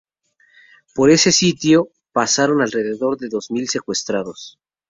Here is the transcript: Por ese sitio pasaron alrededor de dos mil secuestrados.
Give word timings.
Por 0.95 1.11
ese 1.11 1.31
sitio 1.31 1.89
pasaron 2.11 2.63
alrededor 2.63 3.19
de 3.19 3.29
dos 3.29 3.51
mil 3.51 3.69
secuestrados. 3.69 4.57